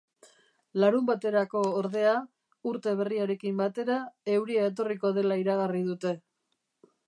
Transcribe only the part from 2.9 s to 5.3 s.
berriarekin batera, euria etorriko